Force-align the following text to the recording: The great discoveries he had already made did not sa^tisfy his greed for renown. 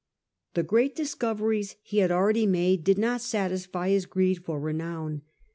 The 0.55 0.63
great 0.63 0.95
discoveries 0.95 1.75
he 1.83 1.99
had 1.99 2.09
already 2.09 2.47
made 2.47 2.83
did 2.83 2.97
not 2.97 3.21
sa^tisfy 3.21 3.89
his 3.91 4.07
greed 4.07 4.43
for 4.43 4.59
renown. 4.59 5.21